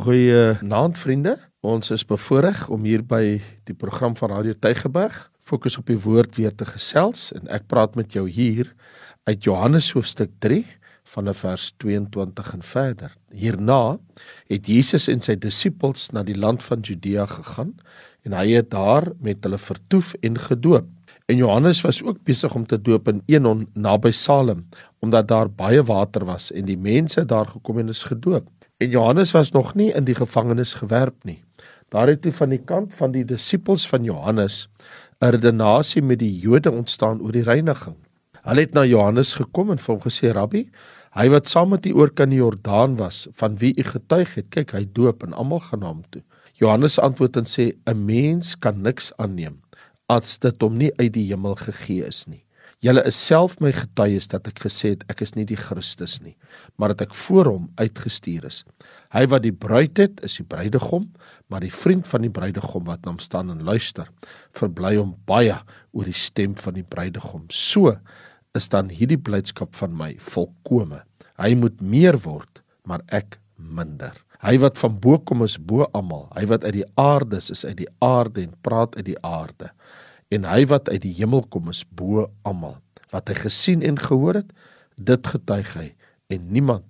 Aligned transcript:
Goeie 0.00 0.54
naand 0.64 0.96
vriende. 0.96 1.34
Ons 1.60 1.90
is 1.92 2.06
bevoorreg 2.08 2.62
om 2.72 2.86
hier 2.88 3.02
by 3.04 3.36
die 3.68 3.74
program 3.76 4.14
van 4.16 4.30
Radio 4.32 4.54
Tygerberg 4.56 5.26
fokus 5.44 5.74
op 5.76 5.90
die 5.90 5.98
woord 6.00 6.38
weer 6.38 6.54
te 6.56 6.64
gesels 6.64 7.26
en 7.36 7.50
ek 7.52 7.66
praat 7.68 7.98
met 8.00 8.14
jou 8.16 8.22
hier 8.24 8.70
uit 9.28 9.44
Johannes 9.44 9.90
hoofstuk 9.92 10.30
3 10.40 10.62
van 11.12 11.28
vers 11.36 11.66
22 11.84 12.48
en 12.56 12.64
verder. 12.64 13.12
Hierna 13.28 13.98
het 14.48 14.70
Jesus 14.72 15.10
en 15.12 15.20
sy 15.20 15.36
disippels 15.36 16.06
na 16.16 16.22
die 16.24 16.38
land 16.38 16.64
van 16.64 16.80
Judea 16.80 17.26
gegaan 17.28 17.74
en 18.24 18.38
hy 18.38 18.54
het 18.54 18.70
daar 18.72 19.10
met 19.20 19.44
hulle 19.44 19.60
vertoef 19.60 20.14
en 20.24 20.40
gedoop. 20.46 20.88
En 21.28 21.36
Johannes 21.36 21.82
was 21.84 22.00
ook 22.00 22.24
besig 22.24 22.56
om 22.56 22.64
te 22.64 22.80
doop 22.80 23.12
in 23.12 23.20
Enon 23.28 23.66
naby 23.74 24.14
Salem 24.16 24.64
omdat 25.04 25.28
daar 25.28 25.52
baie 25.52 25.84
water 25.84 26.24
was 26.24 26.48
en 26.56 26.64
die 26.64 26.80
mense 26.80 27.26
daar 27.28 27.52
gekom 27.52 27.84
en 27.84 27.92
is 27.92 28.06
gedoop. 28.08 28.48
En 28.80 28.88
Johannes 28.88 29.30
was 29.30 29.50
nog 29.50 29.74
nie 29.74 29.90
in 29.92 30.06
die 30.08 30.14
gevangenis 30.16 30.70
gewerp 30.74 31.24
nie. 31.28 31.42
Daar 31.92 32.08
het 32.08 32.22
toe 32.24 32.32
van 32.32 32.48
die 32.48 32.62
kant 32.64 32.94
van 32.96 33.12
die 33.12 33.26
disippels 33.28 33.84
van 33.88 34.04
Johannes 34.08 34.68
'n 35.20 35.34
redenasie 35.34 36.02
met 36.02 36.18
die 36.18 36.38
Jode 36.38 36.70
ontstaan 36.70 37.20
oor 37.20 37.32
die 37.32 37.42
reiniging. 37.42 37.96
Hulle 38.42 38.60
het 38.60 38.72
na 38.72 38.84
Johannes 38.84 39.34
gekom 39.34 39.70
en 39.70 39.78
vir 39.78 39.94
hom 39.94 40.02
gesê: 40.02 40.32
"Rabbi, 40.32 40.70
hy 41.12 41.28
wat 41.28 41.48
saam 41.48 41.68
met 41.68 41.86
u 41.86 41.92
oor 41.92 42.10
kan 42.10 42.28
die 42.28 42.38
Jordaan 42.38 42.96
was, 42.96 43.28
van 43.32 43.56
wie 43.56 43.74
u 43.76 43.82
getuig 43.82 44.34
het, 44.34 44.48
kyk, 44.48 44.72
hy 44.72 44.88
doop 44.92 45.22
en 45.22 45.32
almal 45.32 45.60
gaan 45.60 45.80
na 45.80 45.86
hom 45.86 46.02
toe." 46.10 46.22
Johannes 46.54 46.98
antwoord 46.98 47.36
en 47.36 47.44
sê: 47.44 47.76
"’n 47.84 48.04
Mens 48.04 48.58
kan 48.58 48.80
niks 48.82 49.12
aanneem 49.16 49.60
as 50.06 50.38
dit 50.38 50.62
hom 50.62 50.76
nie 50.76 50.92
uit 50.96 51.12
die 51.12 51.28
hemel 51.28 51.54
gegee 51.54 52.06
is 52.06 52.26
nie. 52.26 52.44
Julle 52.80 53.02
is 53.04 53.16
self 53.20 53.58
my 53.60 53.74
getuies 53.76 54.30
dat 54.32 54.46
ek 54.48 54.62
gesê 54.64 54.94
het 54.94 55.02
ek 55.12 55.18
is 55.20 55.34
nie 55.36 55.44
die 55.44 55.58
Christus 55.60 56.14
nie, 56.24 56.32
maar 56.80 56.94
dat 56.94 57.10
ek 57.10 57.16
voor 57.26 57.50
hom 57.50 57.66
uitgestuur 57.76 58.46
is. 58.48 58.62
Hy 59.12 59.26
wat 59.28 59.44
die 59.44 59.52
bruid 59.52 60.00
het, 60.00 60.22
is 60.24 60.38
die 60.40 60.46
bruidegom, 60.48 61.10
maar 61.52 61.60
die 61.60 61.74
vriend 61.74 62.08
van 62.08 62.24
die 62.24 62.32
bruidegom 62.32 62.86
wat 62.88 63.04
na 63.04 63.12
hom 63.12 63.20
staan 63.20 63.52
en 63.52 63.60
luister, 63.68 64.08
verbly 64.56 64.94
hom 64.96 65.12
baie 65.28 65.58
oor 65.92 66.08
die 66.08 66.16
stem 66.16 66.56
van 66.56 66.78
die 66.78 66.86
bruidegom. 66.86 67.44
So 67.52 67.98
is 68.56 68.72
dan 68.72 68.88
hierdie 68.88 69.20
blydskap 69.20 69.76
van 69.76 69.92
my 69.92 70.14
volkome. 70.32 71.02
Hy 71.36 71.52
moet 71.60 71.84
meer 71.84 72.16
word, 72.24 72.64
maar 72.88 73.04
ek 73.12 73.36
minder. 73.60 74.16
Hy 74.40 74.56
wat 74.62 74.80
van 74.80 74.96
bo 74.96 75.20
kom 75.20 75.44
is 75.44 75.60
bo 75.60 75.84
almal. 75.92 76.30
Hy 76.32 76.48
wat 76.48 76.64
uit 76.64 76.78
die 76.80 76.88
aarde 76.96 77.44
is, 77.44 77.52
is 77.52 77.66
uit 77.68 77.82
die 77.82 77.92
aarde 78.00 78.46
en 78.46 78.56
praat 78.64 78.96
uit 78.96 79.10
die 79.12 79.20
aarde 79.20 79.68
en 80.30 80.46
hy 80.46 80.64
wat 80.70 80.88
uit 80.90 81.02
die 81.02 81.14
hemel 81.18 81.44
kom 81.50 81.70
is 81.72 81.82
bo 81.96 82.28
almal. 82.46 82.78
Wat 83.10 83.30
hy 83.30 83.36
gesien 83.42 83.82
en 83.86 83.98
gehoor 83.98 84.42
het 84.42 84.50
dit 85.00 85.30
getuig 85.32 85.70
hy. 85.74 85.88
En 86.30 86.50
niemand 86.54 86.86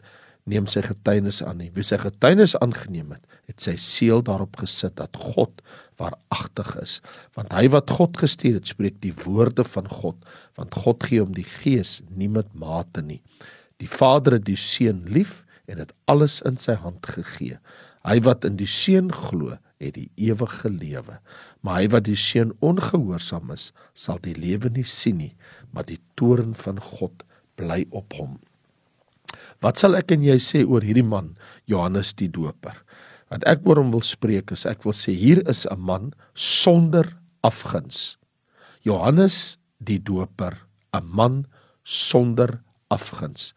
neem 0.50 0.66
sy 0.68 0.82
getuienis 0.84 1.40
aan 1.46 1.60
nie. 1.62 1.70
Wie 1.72 1.84
sy 1.86 2.00
getuienis 2.00 2.56
aangeneem 2.60 3.14
het 3.16 3.26
het 3.50 3.62
sy 3.64 3.74
seël 3.80 4.22
daarop 4.22 4.60
gesit 4.60 4.94
dat 5.00 5.16
God 5.18 5.62
waaragtig 5.98 6.68
is. 6.78 6.92
Want 7.34 7.54
hy 7.56 7.66
wat 7.72 7.90
God 7.90 8.20
gestuur 8.20 8.60
het 8.60 8.70
spreek 8.70 9.00
die 9.02 9.14
woorde 9.24 9.64
van 9.66 9.88
God. 9.90 10.18
Want 10.58 10.76
God 10.84 11.02
gee 11.08 11.22
hom 11.22 11.34
die 11.34 11.48
gees 11.48 11.98
nie 12.08 12.30
met 12.30 12.52
mate 12.54 13.02
nie. 13.02 13.20
Die 13.82 13.90
Vader 13.90 14.38
het 14.38 14.46
die 14.46 14.60
seun 14.60 15.02
lief 15.10 15.40
en 15.70 15.80
het 15.82 15.94
alles 16.10 16.40
in 16.46 16.60
sy 16.60 16.76
hand 16.78 17.08
gegee 17.08 17.58
hy 18.08 18.20
wat 18.24 18.46
in 18.48 18.56
die 18.60 18.68
seun 18.70 19.10
glo 19.12 19.56
het 19.80 19.96
die 19.96 20.10
ewige 20.20 20.70
lewe. 20.70 21.18
Maar 21.64 21.82
hy 21.82 21.88
wat 21.94 22.06
die 22.08 22.18
seun 22.18 22.52
ongehoorsaam 22.64 23.52
is, 23.54 23.70
sal 23.94 24.20
die 24.24 24.36
lewe 24.36 24.70
nie 24.72 24.86
sien 24.86 25.20
nie, 25.20 25.34
maar 25.72 25.86
die 25.88 26.00
toorn 26.20 26.54
van 26.56 26.80
God 26.80 27.24
bly 27.60 27.84
op 27.90 28.16
hom. 28.16 28.38
Wat 29.60 29.80
sal 29.80 29.96
ek 29.98 30.12
en 30.16 30.24
jy 30.24 30.38
sê 30.40 30.64
oor 30.64 30.84
hierdie 30.84 31.06
man, 31.06 31.34
Johannes 31.68 32.12
die 32.16 32.30
Doper? 32.32 32.76
Wat 33.30 33.44
ek 33.48 33.62
oor 33.68 33.78
hom 33.78 33.92
wil 33.94 34.04
spreek 34.04 34.50
is 34.54 34.66
ek 34.66 34.82
wil 34.84 34.96
sê 34.96 35.14
hier 35.14 35.42
is 35.48 35.66
'n 35.66 35.78
man 35.78 36.12
sonder 36.34 37.16
afguns. 37.44 38.18
Johannes 38.82 39.58
die 39.78 39.98
Doper, 39.98 40.56
'n 40.92 41.04
man 41.04 41.46
sonder 41.84 42.60
afguns. 42.90 43.54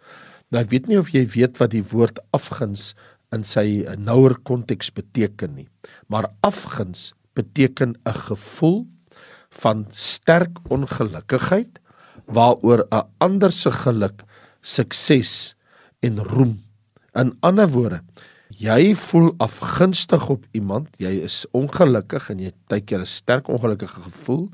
Nou 0.52 0.62
ek 0.62 0.70
weet 0.70 0.88
nie 0.88 1.00
of 1.00 1.10
jy 1.10 1.26
weet 1.26 1.58
wat 1.58 1.72
die 1.72 1.84
woord 1.84 2.20
afguns 2.32 2.94
in 3.34 3.44
sy 3.44 3.84
nouer 3.98 4.38
konteks 4.48 4.92
beteken 4.94 5.56
nie. 5.56 5.68
Maar 6.08 6.30
afguns 6.42 7.14
beteken 7.34 7.96
'n 8.06 8.20
gevoel 8.30 8.88
van 9.50 9.86
sterk 9.92 10.58
ongelukkigheid 10.70 11.80
waaroor 12.26 12.88
'n 12.92 13.08
ander 13.18 13.52
se 13.52 13.72
geluk, 13.72 14.24
sukses 14.62 15.56
en 16.00 16.24
roem. 16.24 16.64
In 17.16 17.38
ander 17.40 17.70
woorde, 17.70 18.02
jy 18.50 18.96
voel 18.96 19.34
afgunstig 19.38 20.30
op 20.30 20.46
iemand, 20.52 20.90
jy 20.98 21.24
is 21.24 21.46
ongelukkig 21.52 22.30
en 22.30 22.40
jy 22.40 22.46
het 22.46 22.62
baie 22.68 22.82
keer 22.82 23.00
'n 23.00 23.06
sterk 23.06 23.48
ongelukkige 23.48 24.02
gevoel 24.02 24.50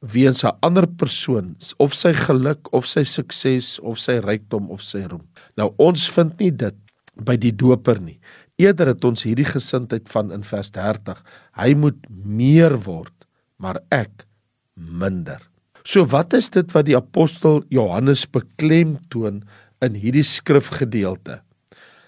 weens 0.00 0.44
'n 0.44 0.56
ander 0.60 0.86
persoon 0.86 1.56
of 1.76 1.94
sy 1.94 2.12
geluk 2.12 2.72
of 2.72 2.86
sy 2.86 3.04
sukses 3.04 3.80
of 3.80 3.98
sy 3.98 4.18
rykdom 4.18 4.70
of 4.70 4.82
sy 4.82 5.02
roem. 5.08 5.26
Nou 5.56 5.72
ons 5.76 6.10
vind 6.10 6.38
nie 6.38 6.50
dit 6.50 6.74
by 7.16 7.36
die 7.40 7.52
doper 7.54 8.00
nie. 8.02 8.18
Eerder 8.60 8.92
het 8.92 9.04
ons 9.06 9.24
hierdie 9.26 9.48
gesindheid 9.48 10.08
van 10.12 10.30
in 10.34 10.44
vers 10.46 10.70
30. 10.74 11.18
Hy 11.58 11.74
moet 11.78 11.98
meer 12.10 12.76
word, 12.86 13.14
maar 13.58 13.80
ek 13.94 14.26
minder. 14.74 15.42
So 15.84 16.06
wat 16.08 16.32
is 16.34 16.48
dit 16.54 16.70
wat 16.72 16.86
die 16.88 16.96
apostel 16.96 17.62
Johannes 17.74 18.24
beklemtoon 18.30 19.42
in 19.84 19.98
hierdie 19.98 20.24
skrifgedeelte? 20.24 21.40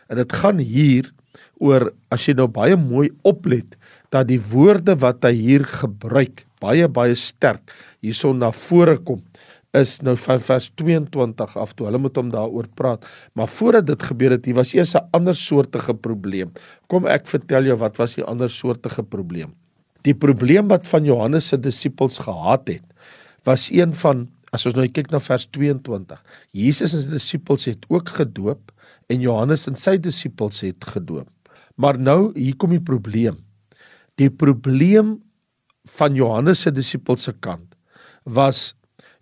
En 0.09 0.23
dit 0.23 0.33
gaan 0.33 0.63
hier 0.63 1.11
oor 1.61 1.91
as 2.13 2.27
jy 2.29 2.37
nou 2.39 2.49
baie 2.53 2.77
mooi 2.79 3.11
oplet 3.27 3.77
dat 4.15 4.29
die 4.31 4.41
woorde 4.41 4.97
wat 5.03 5.25
hy 5.27 5.35
hier 5.37 5.65
gebruik 5.69 6.45
baie 6.63 6.89
baie 6.89 7.17
sterk 7.19 7.75
hierson 8.05 8.41
na 8.41 8.53
vore 8.55 8.97
kom 9.05 9.23
is 9.75 9.99
nou 10.01 10.17
van 10.17 10.41
vers 10.41 10.71
22 10.79 11.57
af 11.57 11.75
toe 11.75 11.87
hulle 11.89 11.99
met 11.99 12.17
hom 12.17 12.31
daaroor 12.31 12.69
praat. 12.79 13.07
Maar 13.35 13.49
voordat 13.49 13.87
dit 13.87 14.03
gebeur 14.03 14.37
het, 14.37 14.45
hier 14.45 14.55
was 14.55 14.75
eers 14.75 14.95
'n 14.95 15.09
ander 15.13 15.35
soortige 15.35 15.95
probleem. 15.95 16.53
Kom 16.89 17.07
ek 17.07 17.27
vertel 17.27 17.65
jou 17.65 17.77
wat 17.77 17.97
was 17.97 18.15
die 18.15 18.25
ander 18.25 18.51
soortige 18.51 19.03
probleem? 19.03 19.55
Die 20.03 20.15
probleem 20.15 20.69
wat 20.69 20.87
van 20.87 21.05
Johannes 21.05 21.49
se 21.49 21.59
disippels 21.59 22.19
gehad 22.19 22.69
het, 22.69 22.85
was 23.45 23.71
een 23.71 23.95
van 23.95 24.29
as 24.53 24.67
ons 24.67 24.77
nou 24.77 24.89
kyk 24.89 25.11
na 25.11 25.21
vers 25.21 25.47
22. 25.47 26.23
Jesus 26.53 26.95
en 26.95 27.03
sy 27.03 27.11
disippels 27.11 27.65
het 27.65 27.85
ook 27.89 28.09
gedoop 28.09 28.73
en 29.09 29.21
Johannes 29.21 29.67
en 29.67 29.75
sy 29.75 29.97
disippels 29.99 30.61
het 30.61 30.85
gedoop. 30.85 31.29
Maar 31.77 31.99
nou 31.99 32.33
hier 32.35 32.57
kom 32.57 32.71
die 32.71 32.81
probleem. 32.81 33.37
Die 34.17 34.31
probleem 34.31 35.19
van 35.99 36.15
Johannes 36.15 36.65
se 36.65 36.73
disippels 36.73 37.27
se 37.29 37.33
kant 37.33 37.75
was 38.25 38.75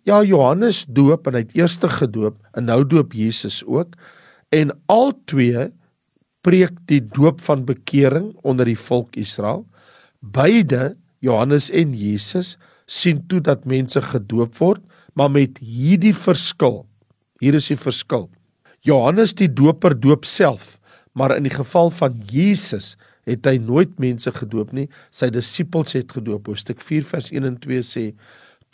Ja, 0.04 0.18
Johannes 0.20 0.82
doop 0.84 1.30
en 1.30 1.38
hy 1.38 1.40
het 1.46 1.54
eers 1.56 1.78
gedoop 1.80 2.36
en 2.52 2.66
nou 2.68 2.82
doop 2.84 3.14
Jesus 3.16 3.62
ook. 3.64 3.96
En 4.52 4.74
al 4.92 5.14
twee 5.24 5.70
preek 6.44 6.76
die 6.90 7.00
doop 7.00 7.40
van 7.40 7.64
bekering 7.64 8.34
onder 8.44 8.68
die 8.68 8.76
volk 8.76 9.16
Israel. 9.16 9.64
Beide, 10.20 10.96
Johannes 11.24 11.70
en 11.72 11.96
Jesus, 11.96 12.58
sien 12.84 13.24
toe 13.26 13.40
dat 13.40 13.64
mense 13.64 14.02
gedoop 14.04 14.52
word, 14.60 14.82
maar 15.16 15.30
met 15.32 15.56
hierdie 15.64 16.12
verskil. 16.12 16.84
Hier 17.40 17.56
is 17.56 17.70
die 17.72 17.80
verskil. 17.80 18.28
Johannes 18.84 19.32
die 19.32 19.48
doper 19.48 19.96
doop 19.96 20.28
self, 20.28 20.76
maar 21.16 21.32
in 21.38 21.48
die 21.48 21.54
geval 21.54 21.88
van 21.96 22.20
Jesus 22.28 22.98
het 23.24 23.46
hy 23.48 23.56
nooit 23.56 23.96
mense 23.96 24.28
gedoop 24.36 24.74
nie. 24.76 24.90
Sy 25.08 25.30
disippels 25.32 25.96
het 25.96 26.12
gedoop. 26.12 26.50
Hoofstuk 26.52 26.84
4 26.84 27.06
vers 27.08 27.32
1 27.32 27.48
en 27.48 27.56
2 27.56 27.80
sê 27.88 28.10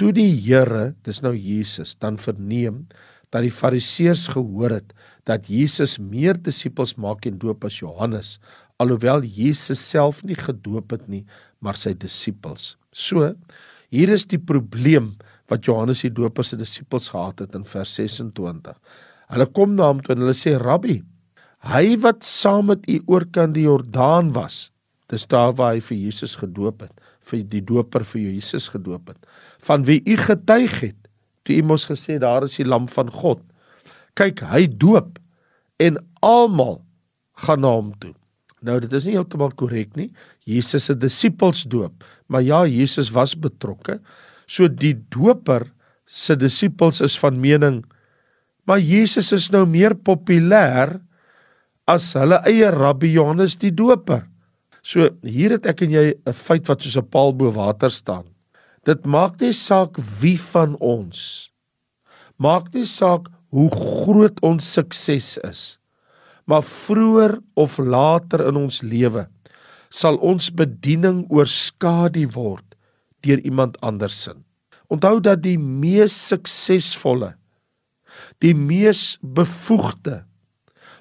Toe 0.00 0.14
die 0.16 0.30
Here, 0.32 0.94
dis 1.04 1.18
nou 1.20 1.34
Jesus, 1.36 1.90
dan 2.00 2.16
verneem 2.16 2.86
dat 3.28 3.44
die 3.44 3.52
Fariseërs 3.52 4.30
gehoor 4.32 4.72
het 4.78 4.94
dat 5.28 5.50
Jesus 5.52 5.98
meer 6.00 6.38
disippels 6.40 6.94
maak 6.96 7.26
en 7.28 7.36
doop 7.42 7.66
as 7.68 7.76
Johannes, 7.82 8.38
alhoewel 8.80 9.20
Jesus 9.28 9.82
self 9.84 10.22
nie 10.24 10.38
gedoop 10.38 10.94
het 10.96 11.04
nie, 11.12 11.26
maar 11.60 11.76
sy 11.76 11.92
disippels. 11.92 12.78
So, 12.96 13.34
hier 13.92 14.14
is 14.14 14.24
die 14.24 14.40
probleem 14.40 15.12
wat 15.52 15.68
Johannes 15.68 16.00
die 16.06 16.12
Doper 16.16 16.48
se 16.48 16.56
disippels 16.56 17.10
gehad 17.12 17.44
het 17.44 17.60
in 17.60 17.68
vers 17.68 17.92
26. 18.00 18.80
Hulle 19.34 19.48
kom 19.52 19.76
na 19.76 19.90
hom 19.90 20.00
toe 20.00 20.16
en 20.16 20.24
hulle 20.24 20.38
sê: 20.38 20.56
"Rabbi, 20.56 21.02
hy 21.68 21.84
wat 22.00 22.24
saam 22.24 22.72
met 22.72 22.88
u 22.88 23.02
oor 23.06 23.28
kan 23.28 23.52
die 23.52 23.68
Jordaan 23.68 24.32
was, 24.32 24.70
dis 25.12 25.28
daar 25.28 25.52
waar 25.52 25.74
hy 25.74 25.84
vir 25.84 25.98
Jesus 26.08 26.40
gedoop 26.40 26.88
het, 26.88 26.99
vir 27.28 27.44
die 27.44 27.60
Doper 27.60 28.04
vir 28.04 28.22
Jesus 28.22 28.68
gedoop 28.68 29.08
het." 29.08 29.26
van 29.60 29.84
wie 29.84 30.00
u 30.04 30.16
getuig 30.16 30.80
het 30.80 30.96
toe 31.42 31.56
u 31.56 31.62
mos 31.62 31.86
gesê 31.88 32.18
daar 32.20 32.44
is 32.46 32.58
die 32.60 32.68
lam 32.68 32.88
van 32.88 33.10
God. 33.10 33.40
Kyk, 34.14 34.42
hy 34.52 34.66
doop 34.68 35.18
en 35.80 35.96
almal 36.24 36.80
gaan 37.44 37.62
na 37.64 37.72
hom 37.72 37.92
toe. 38.00 38.12
Nou 38.60 38.76
dit 38.82 38.92
is 38.92 39.06
nie 39.08 39.16
heeltemal 39.16 39.54
korrek 39.56 39.94
nie. 39.96 40.10
Jesus 40.44 40.90
se 40.90 40.96
disippels 40.96 41.64
doop, 41.64 42.04
maar 42.28 42.44
ja, 42.44 42.64
Jesus 42.68 43.08
was 43.14 43.32
betrokke. 43.34 44.00
So 44.46 44.68
die 44.68 44.94
doper 45.12 45.70
se 46.04 46.36
disippels 46.36 47.00
is 47.04 47.16
van 47.20 47.40
mening 47.40 47.84
maar 48.68 48.78
Jesus 48.78 49.32
is 49.32 49.48
nou 49.50 49.64
meer 49.66 49.96
populêr 49.98 50.92
as 51.90 52.12
hulle 52.14 52.36
eie 52.46 52.68
rabbi 52.70 53.08
Johannes 53.16 53.56
die 53.58 53.72
Doper. 53.74 54.20
So 54.82 55.10
hier 55.22 55.50
het 55.50 55.66
ek 55.66 55.82
en 55.82 55.90
jy 55.90 56.14
'n 56.26 56.32
feit 56.32 56.68
wat 56.68 56.82
soos 56.82 56.96
'n 56.96 57.08
paal 57.10 57.32
bo 57.32 57.50
water 57.52 57.90
staan. 57.90 58.26
Dit 58.84 59.04
maak 59.04 59.40
nie 59.40 59.52
saak 59.52 59.96
wie 60.20 60.38
van 60.38 60.76
ons 60.80 61.50
maak 62.40 62.72
nie 62.74 62.86
saak 62.88 63.28
hoe 63.52 63.68
groot 63.74 64.40
ons 64.46 64.64
sukses 64.64 65.36
is. 65.44 65.62
Maar 66.48 66.64
vroeër 66.66 67.36
of 67.60 67.78
later 67.78 68.46
in 68.48 68.58
ons 68.64 68.80
lewe 68.82 69.28
sal 69.90 70.20
ons 70.22 70.52
bediening 70.54 71.24
oorskadu 71.34 72.24
word 72.36 72.76
deur 73.26 73.40
iemand 73.42 73.76
anders 73.82 74.16
se. 74.24 74.34
Onthou 74.90 75.18
dat 75.22 75.42
die 75.42 75.58
mees 75.58 76.14
suksesvolle, 76.30 77.34
die 78.38 78.54
mees 78.54 79.18
bevoegde 79.20 80.22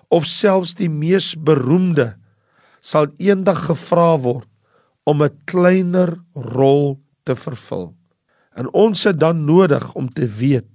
of 0.10 0.26
selfs 0.26 0.74
die 0.78 0.90
mees 0.90 1.36
beroemde 1.38 2.16
sal 2.82 3.10
eendag 3.18 3.66
gevra 3.70 4.18
word 4.18 4.48
om 5.06 5.24
'n 5.24 5.38
kleiner 5.46 6.18
rol 6.34 7.00
te 7.26 7.36
vervul. 7.36 7.94
En 8.56 8.68
ons 8.74 9.04
het 9.04 9.20
dan 9.20 9.46
nodig 9.46 9.94
om 9.94 10.10
te 10.10 10.28
weet 10.28 10.68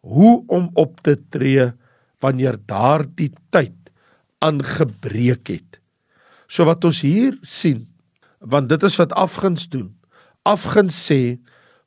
hoe 0.00 0.44
om 0.46 0.70
op 0.74 1.00
te 1.00 1.16
tree 1.30 1.72
wanneer 2.20 2.58
daardie 2.66 3.32
tyd 3.50 3.74
aangebreek 4.38 5.48
het. 5.48 5.80
So 6.48 6.64
wat 6.64 6.84
ons 6.84 7.00
hier 7.00 7.36
sien, 7.42 7.86
want 8.40 8.68
dit 8.68 8.82
is 8.82 8.96
wat 8.96 9.12
afguns 9.12 9.68
doen. 9.68 9.90
Afguns 10.46 10.96
sê 11.10 11.38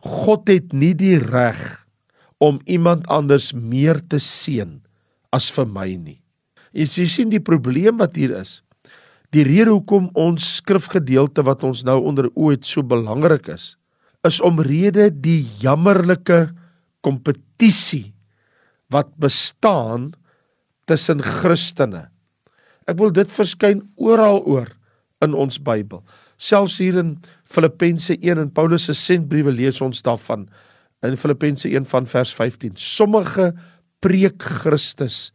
God 0.02 0.50
het 0.50 0.74
nie 0.74 0.94
die 0.98 1.18
reg 1.18 1.62
om 2.42 2.60
iemand 2.66 3.08
anders 3.08 3.52
meer 3.54 4.02
te 4.10 4.20
seën 4.20 4.80
as 5.32 5.50
vir 5.54 5.68
my 5.70 5.90
nie. 5.96 6.20
Jy 6.74 7.08
sien 7.08 7.32
die 7.32 7.44
probleem 7.44 8.00
wat 8.02 8.16
hier 8.16 8.34
is. 8.40 8.62
Die 9.32 9.44
rede 9.48 9.72
hoekom 9.72 10.10
ons 10.20 10.58
skrifgedeelte 10.58 11.46
wat 11.48 11.64
ons 11.64 11.86
nou 11.88 12.02
onder 12.04 12.28
oë 12.36 12.58
het 12.58 12.68
so 12.68 12.84
belangrik 12.84 13.48
is, 13.54 13.76
is 14.28 14.42
omrede 14.44 15.08
die 15.10 15.46
jammerlike 15.62 16.50
kompetisie 17.06 18.12
wat 18.92 19.14
bestaan 19.24 20.12
tussen 20.90 21.24
Christene. 21.24 22.10
Ek 22.92 23.00
wil 23.00 23.14
dit 23.16 23.30
verskyn 23.32 23.86
oral 23.96 24.42
oor 24.44 24.68
in 25.24 25.38
ons 25.38 25.62
Bybel. 25.64 26.04
Selfs 26.42 26.80
hier 26.82 26.98
in 27.00 27.16
Filippense 27.48 28.18
1 28.18 28.42
en 28.42 28.52
Paulus 28.52 28.90
se 28.90 28.96
sentbriewe 28.98 29.54
lees 29.56 29.80
ons 29.86 30.04
daarvan 30.04 30.50
in 31.06 31.16
Filippense 31.18 31.70
1 31.70 31.88
van 31.88 32.10
vers 32.10 32.34
15. 32.36 32.76
Sommige 32.76 33.54
preek 34.04 34.44
Christus 34.44 35.30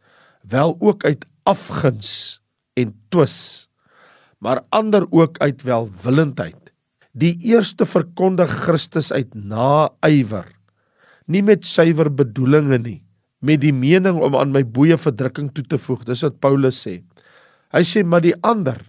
wel 0.45 0.77
ook 0.79 1.07
uit 1.07 1.25
afguns 1.47 2.39
en 2.77 2.93
twis 3.09 3.66
maar 4.43 4.63
ander 4.69 5.05
ook 5.09 5.37
uit 5.41 5.63
welwillendheid. 5.65 6.71
Die 7.17 7.33
eerste 7.49 7.85
verkondig 7.89 8.51
Christus 8.67 9.09
uit 9.11 9.33
naaiwer, 9.33 10.45
nie 11.25 11.41
met 11.41 11.65
suiwer 11.65 12.11
bedoelings 12.13 12.83
nie, 12.83 12.99
met 13.41 13.61
die 13.61 13.73
mening 13.73 14.19
om 14.21 14.37
aan 14.37 14.53
my 14.53 14.63
boeye 14.63 14.97
verdrukking 14.97 15.49
toe 15.53 15.65
te 15.65 15.79
voeg. 15.81 16.05
Dis 16.05 16.23
wat 16.25 16.37
Paulus 16.41 16.79
sê. 16.85 16.99
Hy 17.73 17.83
sê 17.85 18.03
maar 18.05 18.23
die 18.23 18.35
ander 18.45 18.79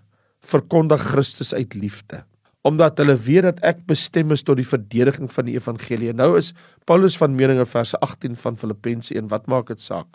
verkondig 0.45 1.03
Christus 1.11 1.55
uit 1.57 1.75
liefde, 1.75 2.23
omdat 2.69 3.01
hulle 3.01 3.17
weet 3.17 3.49
dat 3.49 3.65
ek 3.67 3.83
bestem 3.89 4.33
is 4.37 4.45
tot 4.45 4.61
die 4.61 4.69
verdediging 4.69 5.31
van 5.33 5.49
die 5.49 5.57
evangelie. 5.57 6.13
Nou 6.13 6.37
is 6.39 6.53
Paulus 6.89 7.17
van 7.19 7.35
mening 7.37 7.63
in 7.65 7.69
vers 7.69 7.95
18 7.99 8.37
van 8.39 8.61
Filippense 8.61 9.15
1, 9.17 9.33
wat 9.33 9.49
maak 9.49 9.73
dit 9.73 9.81
saak? 9.83 10.09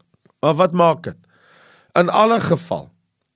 Maar 0.43 0.57
wat 0.61 0.77
maak 0.77 1.03
dit? 1.09 1.19
In 1.97 2.09
alle 2.09 2.39
geval, 2.41 2.87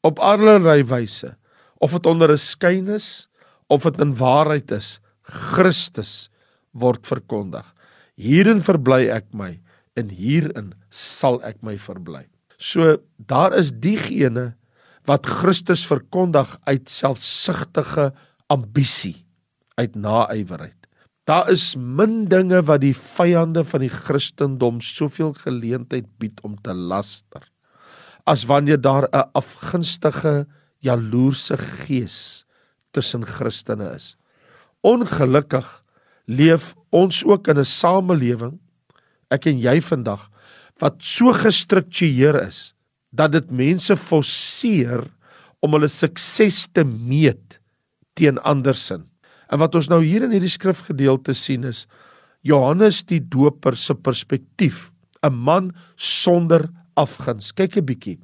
op 0.06 0.22
allerlei 0.24 0.84
wyse 0.88 1.34
of 1.80 1.92
dit 1.92 2.06
onder 2.06 2.32
'n 2.32 2.38
skyn 2.38 2.88
is 2.90 3.28
of 3.68 3.84
dit 3.84 4.00
in 4.00 4.16
waarheid 4.16 4.72
is, 4.72 5.00
Christus 5.22 6.30
word 6.72 7.06
verkondig. 7.06 7.66
Hierin 8.16 8.62
verbly 8.62 9.10
ek 9.10 9.34
my 9.34 9.60
en 9.96 10.10
hierin 10.10 10.74
sal 10.90 11.42
ek 11.44 11.62
my 11.62 11.78
verbly. 11.78 12.26
So 12.58 12.98
daar 13.18 13.54
is 13.54 13.72
diegene 13.72 14.56
wat 15.06 15.26
Christus 15.26 15.86
verkondig 15.86 16.58
uit 16.66 16.90
selfsugtige 16.90 18.14
ambisie, 18.50 19.26
uit 19.78 19.96
naaiwerheid. 19.96 20.88
Daar 21.26 21.50
is 21.52 21.76
min 21.76 22.26
dinge 22.26 22.62
wat 22.62 22.82
die 22.82 22.96
vyande 22.96 23.64
van 23.64 23.82
die 23.82 23.92
Christendom 23.92 24.82
soveel 24.82 25.34
geleentheid 25.34 26.08
bied 26.20 26.40
om 26.44 26.56
te 26.62 26.74
laster 26.74 27.44
as 28.28 28.44
wanneer 28.46 28.82
daar 28.82 29.08
'n 29.12 29.30
afgunstige 29.32 30.48
jaloerse 30.86 31.58
gees 31.58 32.46
tussen 32.92 33.26
Christene 33.26 33.92
is. 33.96 34.16
Ongelukkig 34.86 35.68
leef 36.28 36.74
ons 36.90 37.24
ook 37.26 37.48
in 37.48 37.60
'n 37.60 37.66
samelewing 37.66 38.60
ek 39.32 39.48
en 39.48 39.60
jy 39.60 39.80
vandag 39.82 40.30
wat 40.80 41.02
so 41.02 41.34
gestruktureer 41.34 42.48
is 42.48 42.74
dat 43.12 43.32
dit 43.32 43.52
mense 43.52 43.96
forceer 43.96 45.08
om 45.60 45.74
hulle 45.74 45.90
sukses 45.90 46.68
te 46.74 46.84
meet 46.84 47.60
teen 48.14 48.38
ander 48.40 48.74
sin. 48.74 49.06
En 49.52 49.60
wat 49.60 49.76
ons 49.76 49.90
nou 49.90 50.04
hier 50.04 50.24
in 50.24 50.32
hierdie 50.32 50.52
skrifgedeelte 50.52 51.34
sien 51.34 51.64
is 51.64 51.86
Johannes 52.46 53.04
die 53.08 53.20
Doper 53.20 53.76
se 53.76 53.96
perspektief, 53.96 54.92
'n 55.24 55.34
man 55.34 55.74
sonder 55.96 56.70
afguns. 56.96 57.52
Kyk 57.52 57.78
'n 57.78 57.86
bietjie. 57.86 58.18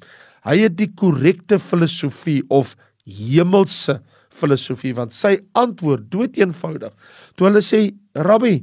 Hy 0.44 0.58
het 0.66 0.76
die 0.76 0.90
korrekte 0.92 1.58
filosofie 1.62 2.42
of 2.52 2.74
hemelse 3.04 3.98
filosofie 4.34 4.94
want 4.96 5.14
sy 5.16 5.38
antwoord 5.56 6.10
dood 6.12 6.36
eenvoudig. 6.40 6.92
Toe 7.36 7.48
hulle 7.48 7.62
sê 7.64 7.86
Rabbi, 8.14 8.58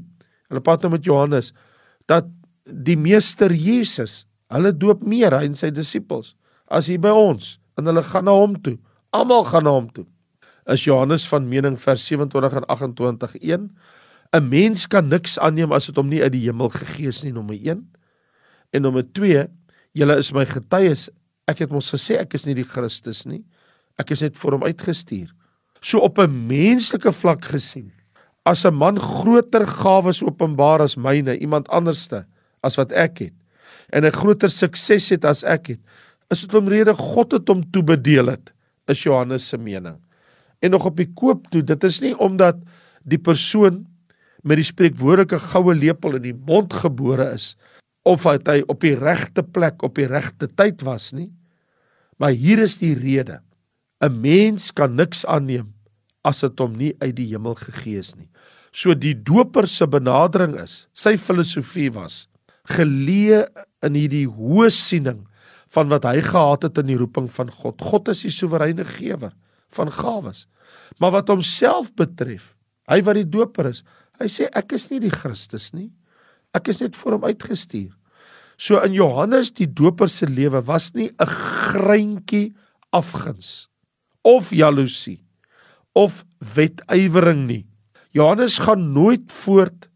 hulle 0.51 0.63
praat 0.63 0.85
nou 0.85 0.93
met 0.95 1.05
Johannes 1.07 1.51
dat 2.09 2.27
die 2.65 2.97
meester 2.99 3.53
Jesus, 3.55 4.25
hulle 4.51 4.73
doop 4.75 5.03
meer 5.07 5.33
hy 5.37 5.47
en 5.49 5.57
sy 5.57 5.71
disippels 5.73 6.35
as 6.71 6.87
hier 6.91 7.01
by 7.01 7.11
ons 7.15 7.57
en 7.79 7.87
hulle 7.89 8.03
gaan 8.05 8.27
na 8.27 8.35
hom 8.35 8.57
toe. 8.63 8.77
Almal 9.15 9.47
gaan 9.49 9.65
na 9.67 9.73
hom 9.75 9.89
toe. 9.91 10.05
Is 10.71 10.85
Johannes 10.85 11.25
van 11.27 11.47
mening 11.49 11.79
vers 11.81 12.03
27 12.05 12.59
en 12.61 12.67
28 12.69 13.39
1 13.41 13.71
'n 14.31 14.47
mens 14.47 14.87
kan 14.87 15.07
niks 15.07 15.39
aanneem 15.39 15.73
as 15.75 15.89
dit 15.89 15.97
hom 15.99 16.07
nie 16.07 16.21
uit 16.23 16.31
die 16.31 16.45
hemel 16.45 16.69
gegee 16.71 17.09
is 17.11 17.23
nie 17.23 17.33
nommer 17.35 17.55
1 17.55 17.81
en 18.71 18.81
nommer 18.81 19.03
2 19.03 19.47
julle 19.91 20.15
is 20.17 20.31
my 20.31 20.45
getuies 20.47 21.09
Ek 21.47 21.63
het 21.63 21.71
mos 21.71 21.91
gesê 21.93 22.19
ek 22.21 22.35
is 22.37 22.45
nie 22.45 22.55
die 22.55 22.67
Christus 22.67 23.25
nie. 23.25 23.43
Ek 23.99 24.11
is 24.11 24.21
net 24.21 24.37
vir 24.37 24.51
hom 24.51 24.63
uitgestuur. 24.63 25.29
So 25.81 25.99
op 25.99 26.19
'n 26.19 26.47
menslike 26.47 27.11
vlak 27.11 27.45
gesien, 27.45 27.91
as 28.45 28.65
'n 28.65 28.73
man 28.73 28.99
groter 28.99 29.65
gawes 29.65 30.21
openbaar 30.21 30.81
as 30.81 30.95
myne, 30.95 31.37
iemand 31.37 31.67
anderste 31.69 32.25
as 32.63 32.77
wat 32.77 32.91
ek 32.91 33.19
het 33.19 33.33
en 33.89 34.05
'n 34.05 34.11
groter 34.11 34.49
sukses 34.49 35.09
het 35.09 35.25
as 35.25 35.43
ek 35.43 35.67
het, 35.67 35.79
is 36.29 36.41
dit 36.41 36.55
omrede 36.55 36.93
God 36.93 37.31
het 37.31 37.47
hom 37.47 37.63
toebedeel 37.71 38.27
het, 38.27 38.51
is 38.87 39.03
Johannes 39.03 39.47
se 39.47 39.57
mening. 39.57 39.97
En 40.61 40.71
nog 40.71 40.85
op 40.85 40.97
die 40.97 41.11
koop 41.13 41.49
toe, 41.49 41.63
dit 41.63 41.83
is 41.83 42.01
nie 42.01 42.17
omdat 42.17 42.55
die 43.03 43.19
persoon 43.19 43.85
met 44.43 44.57
die 44.57 44.65
spreekwoordelike 44.65 45.39
goue 45.39 45.75
lepel 45.75 46.15
in 46.15 46.21
die 46.21 46.37
mond 46.47 46.73
gebore 46.73 47.31
is 47.33 47.55
of 48.07 48.25
dat 48.25 48.47
hy 48.49 48.61
op 48.71 48.81
die 48.81 48.95
regte 48.97 49.43
plek 49.43 49.83
op 49.85 49.95
die 49.99 50.09
regte 50.09 50.49
tyd 50.49 50.81
was 50.85 51.11
nie. 51.13 51.29
Maar 52.17 52.33
hier 52.37 52.61
is 52.61 52.77
die 52.77 52.95
rede. 52.97 53.41
'n 54.01 54.21
Mens 54.21 54.71
kan 54.73 54.95
niks 54.95 55.25
aanneem 55.25 55.73
as 56.23 56.41
dit 56.41 56.59
hom 56.59 56.77
nie 56.77 56.93
uit 57.01 57.15
die 57.15 57.29
hemel 57.33 57.55
gegee 57.55 57.99
is 57.99 58.15
nie. 58.15 58.29
So 58.71 58.93
die 58.93 59.13
doper 59.13 59.67
se 59.67 59.87
benadering 59.87 60.55
is, 60.59 60.87
sy 60.93 61.17
filosofie 61.17 61.91
was 61.93 62.27
geleë 62.69 63.45
in 63.85 63.97
hierdie 63.97 64.27
hoë 64.29 64.69
siening 64.71 65.25
van 65.71 65.89
wat 65.91 66.05
hy 66.05 66.21
gehad 66.21 66.63
het 66.67 66.77
in 66.81 66.91
die 66.91 66.99
roeping 66.99 67.29
van 67.31 67.51
God. 67.51 67.81
God 67.81 68.11
is 68.13 68.23
die 68.25 68.33
soewereine 68.33 68.85
gewer 68.85 69.33
van 69.75 69.91
gawes. 69.91 70.45
Maar 70.99 71.11
wat 71.19 71.31
homself 71.31 71.91
betref, 71.95 72.53
hy 72.91 73.01
wat 73.07 73.19
die 73.19 73.27
doper 73.27 73.71
is, 73.71 73.83
hy 74.19 74.27
sê 74.31 74.49
ek 74.57 74.75
is 74.77 74.89
nie 74.91 75.01
die 75.03 75.13
Christus 75.13 75.71
nie. 75.73 75.89
Ek 76.57 76.67
is 76.71 76.81
net 76.83 76.97
vir 76.99 77.15
hom 77.15 77.27
uitgestuur. 77.27 77.91
So 78.61 78.77
in 78.85 78.93
Johannes 78.93 79.51
die 79.57 79.67
Doper 79.67 80.09
se 80.11 80.27
lewe 80.29 80.61
was 80.67 80.93
nie 80.93 81.09
'n 81.09 81.25
greintjie 81.25 82.53
afguns 82.93 83.67
of 84.23 84.51
jaloesie 84.51 85.23
of 85.95 86.23
wetywering 86.39 87.47
nie. 87.47 87.65
Johannes 88.13 88.59
gaan 88.59 88.93
nooit 88.93 89.31
voort 89.31 89.89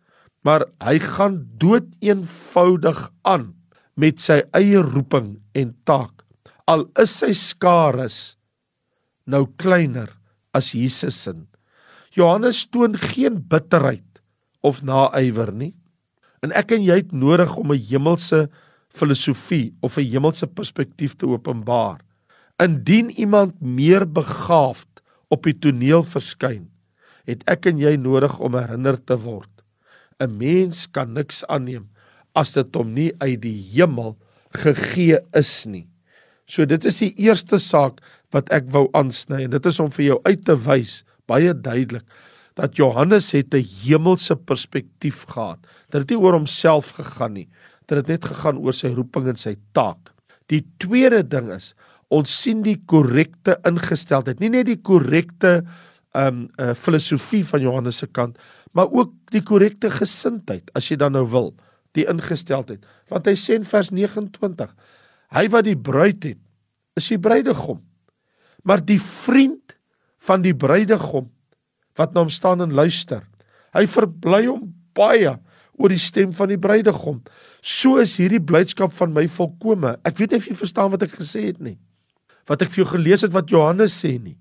maar 0.45 0.65
hy 0.79 0.99
gaan 1.01 1.39
dood 1.57 1.87
eenvoudig 2.05 2.99
aan 3.25 3.53
met 3.97 4.21
sy 4.21 4.43
eie 4.53 4.81
roeping 4.83 5.41
en 5.57 5.73
taak. 5.89 6.21
Al 6.69 6.85
is 7.01 7.13
sy 7.21 7.33
skare 7.33 8.07
nou 9.25 9.45
kleiner 9.57 10.11
as 10.53 10.73
Jesus 10.73 11.17
se. 11.25 11.33
Johannes 12.13 12.65
toon 12.69 12.95
geen 12.95 13.41
bitterheid 13.41 14.21
of 14.61 14.83
naaiwer 14.83 15.51
nie. 15.51 15.73
En 16.45 16.53
ek 16.53 16.75
en 16.77 16.83
jy 16.85 17.01
het 17.01 17.11
nodig 17.11 17.55
om 17.57 17.73
'n 17.73 17.85
hemelse 17.89 18.49
filosofie 18.89 19.73
of 19.81 19.97
'n 19.97 20.05
hemelse 20.05 20.47
perspektief 20.47 21.15
te 21.15 21.27
openbaar 21.27 22.05
Indien 22.55 23.09
iemand 23.19 23.59
meer 23.61 24.05
begaafd 24.07 25.01
op 25.27 25.43
die 25.43 25.57
toneel 25.59 26.05
verskyn, 26.07 26.69
het 27.27 27.41
ek 27.51 27.67
en 27.67 27.81
jy 27.81 27.97
nodig 27.99 28.37
om 28.39 28.55
herinner 28.55 28.95
te 28.95 29.17
word. 29.19 29.51
'n 30.23 30.37
Mens 30.37 30.87
kan 30.87 31.11
niks 31.13 31.43
aanneem 31.51 31.89
as 32.33 32.53
dit 32.53 32.75
hom 32.75 32.93
nie 32.93 33.11
uit 33.19 33.41
die 33.41 33.59
hemel 33.75 34.15
gegee 34.55 35.19
is 35.33 35.65
nie. 35.65 35.87
So 36.47 36.65
dit 36.65 36.85
is 36.85 36.99
die 36.99 37.11
eerste 37.17 37.59
saak 37.59 37.99
wat 38.31 38.49
ek 38.51 38.71
wou 38.71 38.87
aansny 38.93 39.43
en 39.43 39.51
dit 39.51 39.65
is 39.65 39.79
om 39.79 39.91
vir 39.91 40.05
jou 40.05 40.19
uit 40.23 40.45
te 40.45 40.55
wys 40.55 41.03
baie 41.27 41.51
duidelik 41.53 42.05
dat 42.55 42.75
Johannes 42.79 43.31
het 43.31 43.53
'n 43.53 43.63
hemelse 43.83 44.35
perspektief 44.35 45.25
gehad. 45.27 45.59
Dit 45.89 46.01
het 46.01 46.09
nie 46.09 46.19
oor 46.19 46.33
homself 46.33 46.89
gegaan 46.89 47.33
nie. 47.33 47.49
Dit 47.85 47.97
het 47.97 48.07
net 48.07 48.25
gegaan 48.25 48.57
oor 48.57 48.73
sy 48.73 48.87
roeping 48.87 49.27
en 49.27 49.35
sy 49.35 49.55
taak. 49.73 50.11
Die 50.47 50.65
tweede 50.77 51.27
ding 51.27 51.51
is 51.51 51.73
ons 52.07 52.41
sien 52.41 52.61
die 52.61 52.77
korrekte 52.85 53.57
ingesteldheid, 53.65 54.39
nie 54.39 54.49
net 54.49 54.65
die 54.65 54.81
korrekte 54.81 55.65
ehm 56.15 56.27
um, 56.27 56.49
uh, 56.59 56.73
filosofie 56.73 57.43
van 57.43 57.61
Johannes 57.61 57.97
se 57.97 58.07
kant, 58.07 58.37
maar 58.71 58.87
ook 58.91 59.11
die 59.31 59.41
korrekte 59.41 59.89
gesindheid 59.89 60.71
as 60.73 60.87
jy 60.89 60.95
dan 60.95 61.11
nou 61.11 61.25
wil, 61.27 61.53
die 61.91 62.05
ingesteldheid. 62.07 62.85
Want 63.09 63.25
hy 63.25 63.35
sê 63.35 63.55
in 63.55 63.63
vers 63.63 63.91
29, 63.91 64.71
hy 65.35 65.47
wat 65.49 65.65
die 65.65 65.75
bruid 65.75 66.23
het, 66.23 66.39
is 66.95 67.09
die 67.09 67.19
bruidegom. 67.19 67.81
Maar 68.63 68.85
die 68.85 68.99
vriend 69.01 69.75
van 70.17 70.41
die 70.41 70.55
bruidegom 70.55 71.27
wat 71.99 72.13
na 72.13 72.23
hom 72.23 72.29
staan 72.33 72.61
en 72.61 72.73
luister. 72.75 73.23
Hy 73.75 73.85
verbly 73.87 74.45
hom 74.47 74.73
baie 74.95 75.35
oor 75.75 75.91
die 75.91 75.99
stem 75.99 76.31
van 76.35 76.51
die 76.51 76.59
bruidegom. 76.61 77.19
So 77.65 77.99
is 77.99 78.15
hierdie 78.19 78.43
blydskap 78.43 78.93
van 78.95 79.13
my 79.15 79.25
volkome. 79.31 79.95
Ek 80.07 80.19
weet 80.19 80.31
nie 80.31 80.39
of 80.39 80.47
jy 80.47 80.55
verstaan 80.55 80.93
wat 80.93 81.03
ek 81.07 81.15
gesê 81.17 81.49
het 81.49 81.61
nie. 81.63 81.77
Wat 82.47 82.61
ek 82.61 82.71
vir 82.71 82.83
jou 82.83 82.89
gelees 82.93 83.25
het 83.25 83.33
wat 83.35 83.51
Johannes 83.51 83.95
sê 83.97 84.15
nie. 84.21 84.37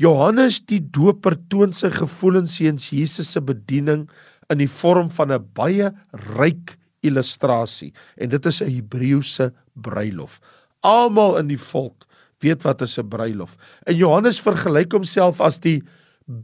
Johannes 0.00 0.62
die 0.64 0.80
Doper 0.80 1.36
toon 1.52 1.74
sy 1.76 1.92
gevoelens 1.92 2.56
teens 2.56 2.88
Jesus 2.90 3.34
se 3.34 3.42
bediening 3.44 4.06
in 4.50 4.62
die 4.62 4.70
vorm 4.70 5.10
van 5.12 5.32
'n 5.32 5.44
baie 5.54 5.92
ryk 6.36 6.78
illustrasie 7.02 7.92
en 8.16 8.30
dit 8.30 8.46
is 8.46 8.62
'n 8.62 8.70
Hebreëse 8.70 9.52
bruilof. 9.74 10.40
Almal 10.82 11.38
in 11.38 11.48
die 11.48 11.60
volk 11.60 12.06
weet 12.40 12.62
wat 12.62 12.82
is 12.82 12.98
'n 12.98 13.08
bruilof. 13.08 13.56
En 13.86 13.94
Johannes 13.94 14.40
vergelyk 14.40 14.92
homself 14.92 15.40
as 15.40 15.60
die 15.60 15.82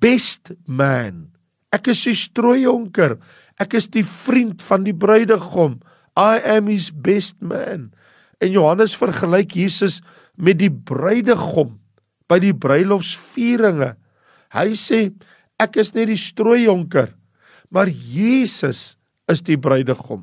best 0.00 0.52
man. 0.66 1.28
Ek 1.74 1.90
is 1.92 2.04
die 2.06 2.16
strooijonker. 2.16 3.16
Ek 3.60 3.74
is 3.78 3.88
die 3.92 4.04
vriend 4.06 4.62
van 4.64 4.84
die 4.86 4.96
bruidegom. 4.96 5.78
I 6.18 6.38
am 6.56 6.70
his 6.70 6.90
best 6.90 7.38
man. 7.40 7.90
En 8.42 8.52
Johannes 8.54 8.96
vergelyk 8.98 9.56
Jesus 9.58 10.00
met 10.38 10.60
die 10.60 10.70
bruidegom 10.70 11.76
by 12.30 12.38
die 12.42 12.54
bruilofsvieringe. 12.54 13.94
Hy 14.54 14.68
sê 14.78 15.08
ek 15.60 15.78
is 15.82 15.90
net 15.96 16.08
die 16.12 16.20
strooijonker, 16.20 17.10
maar 17.74 17.90
Jesus 17.90 18.94
is 19.28 19.42
die 19.44 19.58
bruidegom. 19.60 20.22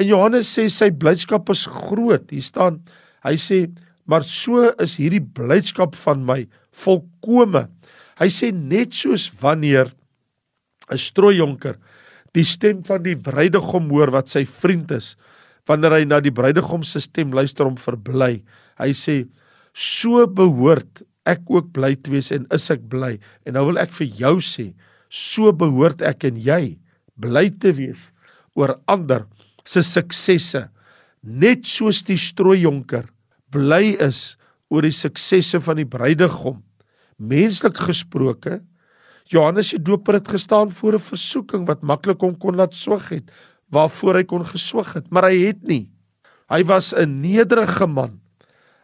En 0.00 0.08
Johannes 0.08 0.48
sê 0.48 0.66
sy 0.72 0.88
blydskap 0.96 1.50
is 1.52 1.66
groot. 1.68 2.30
Hier 2.32 2.44
staan 2.44 2.80
hy 3.26 3.36
sê 3.36 3.66
maar 4.10 4.24
so 4.26 4.64
is 4.82 4.96
hierdie 4.98 5.22
blydskap 5.22 5.94
van 6.02 6.24
my 6.26 6.40
volkome 6.74 7.68
Hy 8.20 8.28
sê 8.28 8.50
net 8.52 8.92
soos 8.92 9.30
wanneer 9.40 9.88
'n 10.90 10.98
strooijonker 10.98 11.78
die 12.34 12.44
stem 12.44 12.82
van 12.84 13.02
die 13.02 13.16
bruidegom 13.16 13.88
hoor 13.90 14.12
wat 14.12 14.28
sy 14.28 14.44
vriend 14.44 14.92
is, 14.92 15.16
wanneer 15.66 15.92
hy 15.98 16.04
na 16.04 16.20
die 16.20 16.34
bruidegom 16.34 16.84
se 16.84 17.00
stem 17.00 17.32
luister 17.32 17.66
om 17.66 17.76
verbly. 17.76 18.42
Hy 18.78 18.90
sê 18.92 19.16
so 19.72 20.26
behoort 20.26 21.02
ek 21.26 21.42
ook 21.48 21.72
bly 21.72 21.94
te 21.96 22.10
wees 22.10 22.30
en 22.32 22.46
is 22.52 22.70
ek 22.70 22.88
bly. 22.90 23.18
En 23.46 23.54
nou 23.54 23.66
wil 23.70 23.78
ek 23.78 23.92
vir 23.92 24.06
jou 24.06 24.36
sê, 24.40 24.72
so 25.08 25.52
behoort 25.52 26.02
ek 26.02 26.24
en 26.24 26.36
jy 26.36 26.78
bly 27.16 27.50
te 27.50 27.72
wees 27.72 28.10
oor 28.54 28.78
ander 28.90 29.26
se 29.64 29.82
suksesse, 29.82 30.68
net 31.22 31.66
soos 31.68 32.02
die 32.02 32.18
strooijonker 32.18 33.08
bly 33.52 33.96
is 34.00 34.36
oor 34.70 34.86
die 34.86 34.94
suksesse 34.94 35.60
van 35.60 35.80
die 35.82 35.88
bruidegom 35.88 36.60
menslik 37.20 37.78
gesproke 37.78 38.60
Johannes 39.30 39.70
die 39.70 39.78
Doper 39.78 40.18
het 40.18 40.28
gestaan 40.28 40.72
voor 40.74 40.98
'n 40.98 41.06
versoeking 41.12 41.66
wat 41.66 41.82
maklik 41.82 42.20
hom 42.20 42.34
kon 42.38 42.56
laat 42.56 42.74
swig 42.74 43.08
het 43.08 43.30
waarvoor 43.70 44.14
hy 44.16 44.24
kon 44.24 44.44
geswig 44.44 44.92
het 44.94 45.10
maar 45.10 45.30
hy 45.30 45.46
het 45.46 45.62
nie. 45.62 45.90
Hy 46.50 46.64
was 46.64 46.92
'n 46.92 47.20
nederige 47.20 47.86
man. 47.86 48.20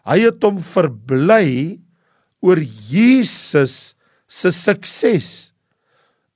Hy 0.06 0.20
het 0.20 0.42
hom 0.42 0.60
verbly 0.62 1.80
oor 2.40 2.62
Jesus 2.88 3.96
se 4.28 4.50
sukses. 4.50 5.52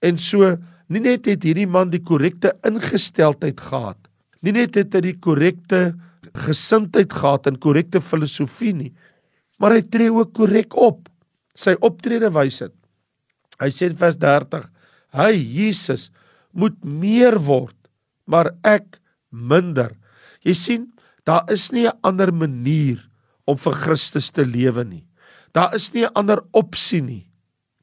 En 0.02 0.18
so 0.18 0.58
nie 0.88 1.00
net 1.00 1.26
het 1.26 1.42
hierdie 1.42 1.68
man 1.70 1.90
die 1.90 2.02
korrekte 2.02 2.58
ingesteldheid 2.64 3.60
gehad 3.60 4.10
nie 4.44 4.54
net 4.56 4.76
het 4.78 4.94
hy 4.96 5.02
die 5.10 5.18
korrekte 5.22 5.80
gesindheid 6.46 7.12
gehad 7.12 7.48
en 7.50 7.60
korrekte 7.60 8.02
filosofie 8.04 8.72
nie 8.76 8.90
maar 9.60 9.76
hy 9.76 9.82
tree 9.92 10.12
ook 10.12 10.32
korrek 10.36 10.76
op 10.80 11.09
sy 11.60 11.76
optrede 11.84 12.30
wys 12.32 12.62
dit. 12.64 12.74
Hy 13.60 13.68
sê 13.74 13.90
in 13.90 13.98
vers 14.00 14.16
30: 14.16 14.64
"Hy 15.12 15.32
Jesus 15.36 16.08
moet 16.52 16.78
meer 16.84 17.38
word, 17.38 17.76
maar 18.26 18.54
ek 18.64 19.00
minder." 19.30 19.96
Jy 20.40 20.54
sien, 20.54 20.92
daar 21.26 21.44
is 21.52 21.70
nie 21.72 21.86
'n 21.86 21.98
ander 22.02 22.32
manier 22.32 22.98
om 23.46 23.56
vir 23.56 23.72
Christus 23.72 24.30
te 24.30 24.44
lewe 24.44 24.84
nie. 24.84 25.04
Daar 25.52 25.74
is 25.74 25.92
nie 25.94 26.04
'n 26.04 26.14
ander 26.14 26.40
opsie 26.52 27.02
nie. 27.02 27.26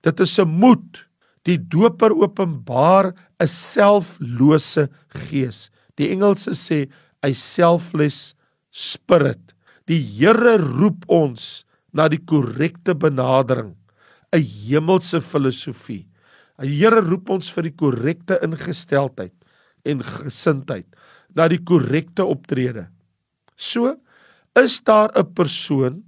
Dit 0.03 0.19
is 0.19 0.39
'n 0.39 0.48
moed. 0.48 1.05
Die 1.43 1.57
doper 1.57 2.12
openbaar 2.12 3.13
'n 3.39 3.48
selflose 3.48 4.89
gees. 5.10 5.69
Die 5.98 6.10
Engelse 6.10 6.51
sê 6.51 6.89
'n 7.24 7.34
selfless 7.34 8.36
spirit. 8.72 9.53
Die 9.88 10.01
Here 10.01 10.57
roep 10.57 11.05
ons 11.07 11.65
na 11.97 12.05
die 12.11 12.21
korrekte 12.21 12.93
benadering, 12.93 13.73
'n 14.31 14.43
hemelse 14.43 15.21
filosofie. 15.21 16.05
Die 16.61 16.77
Here 16.77 17.01
roep 17.01 17.29
ons 17.29 17.49
vir 17.49 17.69
die 17.69 17.77
korrekte 17.77 18.39
ingesteldheid 18.41 19.33
en 19.85 20.01
gesindheid, 20.01 20.85
na 21.35 21.47
die 21.47 21.61
korrekte 21.61 22.25
optrede. 22.25 22.87
So 23.55 23.97
is 24.55 24.79
daar 24.81 25.09
'n 25.15 25.33
persoon 25.33 26.03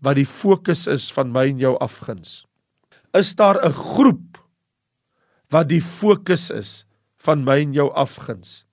wat 0.00 0.16
die 0.16 0.28
fokus 0.28 0.86
is 0.86 1.10
van 1.10 1.32
my 1.32 1.48
en 1.48 1.58
jou 1.58 1.76
afguns. 1.80 2.44
Is 3.14 3.34
daar 3.34 3.58
'n 3.64 3.72
groep 3.72 4.38
wat 5.50 5.68
die 5.68 5.80
fokus 5.80 6.50
is 6.50 6.84
van 7.16 7.44
my 7.44 7.60
en 7.60 7.72
jou 7.72 7.90
afguns? 7.94 8.64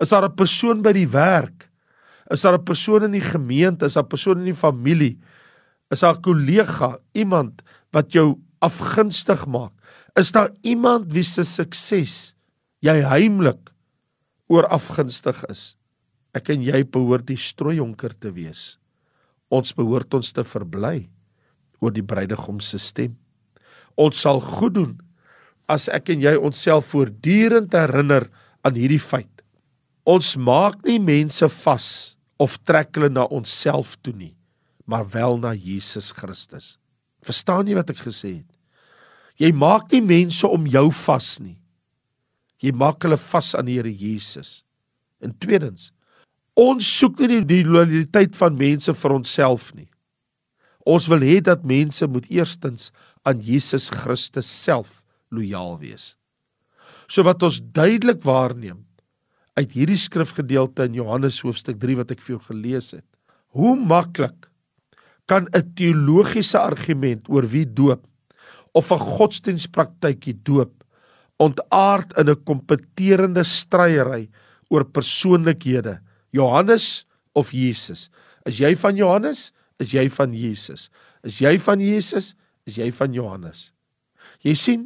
Is 0.00 0.08
daar 0.08 0.24
'n 0.24 0.34
persoon 0.34 0.82
by 0.82 0.92
die 0.92 1.08
werk? 1.08 1.70
Is 2.30 2.40
daar 2.40 2.58
'n 2.58 2.64
persoon 2.64 3.04
in 3.04 3.12
die 3.12 3.20
gemeente, 3.20 3.84
is 3.84 3.94
daar 3.94 4.04
'n 4.04 4.08
persoon 4.08 4.38
in 4.38 4.52
die 4.52 4.54
familie 4.54 5.18
Is 5.92 6.00
daar 6.00 6.16
'n 6.16 6.22
kollega, 6.22 6.98
iemand 7.12 7.62
wat 7.92 8.12
jou 8.12 8.40
afgunstig 8.58 9.46
maak? 9.46 9.72
Is 10.16 10.32
daar 10.32 10.50
iemand 10.62 11.12
wie 11.12 11.22
se 11.22 11.44
sukses 11.44 12.34
jy 12.80 13.02
heimlik 13.02 13.72
oor 14.48 14.66
afgunstig 14.66 15.44
is? 15.50 15.76
Ek 16.34 16.48
en 16.48 16.62
jy 16.62 16.84
behoort 16.84 17.26
die 17.26 17.36
strooijonker 17.36 18.18
te 18.18 18.32
wees. 18.32 18.78
Ons 19.50 19.74
behoort 19.74 20.14
ons 20.14 20.32
te 20.32 20.44
verbly 20.44 21.10
oor 21.80 21.90
die 21.90 22.02
bruidegom 22.02 22.60
se 22.60 22.78
stem. 22.78 23.16
Ons 23.96 24.20
sal 24.20 24.40
goed 24.40 24.74
doen 24.74 25.00
as 25.68 25.88
ek 25.88 26.08
en 26.10 26.20
jy 26.20 26.36
onsself 26.36 26.86
voortdurend 26.86 27.72
herinner 27.72 28.30
aan 28.62 28.74
hierdie 28.74 29.00
feit. 29.00 29.42
Ons 30.04 30.36
maak 30.36 30.84
nie 30.84 30.98
mense 30.98 31.48
vas 31.48 32.16
of 32.38 32.58
trek 32.64 32.96
hulle 32.96 33.08
na 33.08 33.24
onsself 33.24 33.96
toe 34.02 34.12
nie 34.12 34.34
maar 34.84 35.06
wel 35.10 35.38
na 35.38 35.54
Jesus 35.54 36.12
Christus. 36.12 36.76
Verstaan 37.24 37.68
jy 37.68 37.76
wat 37.78 37.92
ek 37.94 38.02
gesê 38.04 38.38
het? 38.42 38.50
Jy 39.40 39.50
maak 39.56 39.90
nie 39.92 40.02
mense 40.04 40.46
om 40.46 40.66
jou 40.70 40.86
vas 41.04 41.28
nie. 41.42 41.56
Jy 42.62 42.72
maak 42.76 43.02
hulle 43.04 43.18
vas 43.18 43.54
aan 43.58 43.68
die 43.68 43.78
Here 43.80 43.90
Jesus. 43.90 44.62
En 45.24 45.34
tweedens, 45.40 45.90
ons 46.54 46.86
soek 47.00 47.18
nie 47.24 47.40
die 47.48 47.64
loyaliteit 47.66 48.36
van 48.38 48.56
mense 48.56 48.94
vir 48.94 49.16
onsself 49.16 49.72
nie. 49.74 49.88
Ons 50.84 51.08
wil 51.08 51.24
hê 51.24 51.40
dat 51.40 51.64
mense 51.64 52.06
moet 52.06 52.28
eerstens 52.30 52.90
aan 53.24 53.40
Jesus 53.40 53.88
Christus 53.90 54.48
self 54.48 55.00
lojaal 55.32 55.78
wees. 55.80 56.12
So 57.08 57.24
wat 57.24 57.42
ons 57.42 57.60
duidelik 57.60 58.22
waarneem 58.24 58.84
uit 59.54 59.72
hierdie 59.72 59.98
skrifgedeelte 60.00 60.88
in 60.88 60.98
Johannes 60.98 61.40
hoofstuk 61.44 61.78
3 61.82 62.00
wat 62.02 62.12
ek 62.14 62.22
vir 62.24 62.36
jou 62.36 62.42
gelees 62.48 62.90
het. 62.96 63.06
Hoe 63.54 63.74
maklik 63.78 64.50
kan 65.26 65.48
'n 65.52 65.74
teologiese 65.74 66.58
argument 66.58 67.28
oor 67.28 67.46
wie 67.46 67.66
doop 67.66 68.06
of 68.72 68.92
'n 68.92 68.98
godsdienstpraktykie 68.98 70.42
doop 70.42 70.84
ontaard 71.38 72.12
in 72.18 72.28
'n 72.28 72.44
kompeterende 72.44 73.44
stryery 73.44 74.30
oor 74.70 74.84
persoonlikhede, 74.84 76.00
Johannes 76.30 77.06
of 77.34 77.50
Jesus. 77.52 78.10
Is 78.44 78.58
jy 78.58 78.74
van 78.76 78.96
Johannes? 78.96 79.52
is 79.78 79.92
jy 79.94 80.08
van 80.12 80.34
Jesus. 80.34 80.88
Is 81.24 81.38
jy 81.42 81.56
van 81.62 81.82
Jesus, 81.82 82.32
is 82.68 82.78
jy 82.78 82.90
van 82.94 83.14
Johannes. 83.16 83.70
Jy 84.44 84.54
sien 84.58 84.82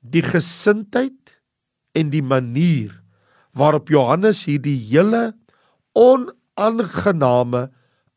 die 0.00 0.22
gesindheid 0.24 1.36
en 1.98 2.12
die 2.12 2.24
manier 2.24 2.92
waarop 3.58 3.90
Johannes 3.92 4.44
hierdie 4.46 4.78
hele 4.90 5.32
onaangename 5.98 7.68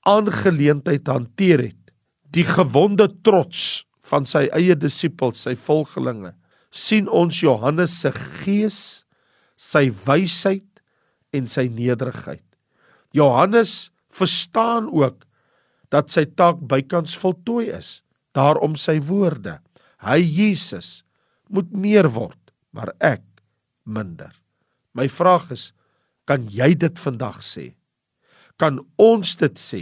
aangeleentheid 0.08 1.08
hanteer 1.08 1.67
het. 1.70 1.93
Die 2.31 2.46
gewonde 2.48 3.08
trots 3.25 3.86
van 4.08 4.25
sy 4.27 4.48
eie 4.55 4.75
disippels, 4.75 5.43
sy 5.46 5.55
volgelinge, 5.60 6.34
sien 6.72 7.10
ons 7.12 7.41
Johannes 7.43 7.93
se 8.03 8.12
gees, 8.43 9.03
sy 9.60 9.89
wysheid 10.05 10.81
en 11.36 11.48
sy 11.48 11.67
nederigheid. 11.72 12.46
Johannes 13.15 13.91
verstaan 14.12 14.88
ook 14.91 15.25
dat 15.91 16.12
sy 16.12 16.25
taak 16.25 16.63
bykans 16.72 17.13
voltooi 17.20 17.70
is. 17.75 18.00
Daarom 18.36 18.77
sy 18.79 18.98
woorde: 19.03 19.60
Hy 20.00 20.20
Jesus 20.24 21.03
moet 21.51 21.72
meer 21.75 22.08
word, 22.15 22.39
maar 22.72 22.93
ek 23.03 23.24
minder. 23.84 24.31
My 24.96 25.08
vraag 25.12 25.51
is: 25.51 25.72
kan 26.25 26.48
jy 26.48 26.72
dit 26.79 27.00
vandag 27.03 27.41
sê? 27.43 27.72
Kan 28.62 28.77
ons 29.01 29.34
dit 29.41 29.58
sê? 29.58 29.82